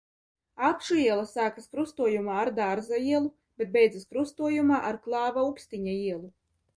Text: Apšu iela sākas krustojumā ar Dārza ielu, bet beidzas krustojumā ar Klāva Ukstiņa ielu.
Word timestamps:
Apšu 0.67 0.95
iela 1.01 1.25
sākas 1.31 1.67
krustojumā 1.75 2.37
ar 2.43 2.49
Dārza 2.59 2.99
ielu, 3.09 3.29
bet 3.63 3.69
beidzas 3.75 4.07
krustojumā 4.15 4.81
ar 4.89 4.97
Klāva 5.05 5.45
Ukstiņa 5.51 5.95
ielu. 5.99 6.31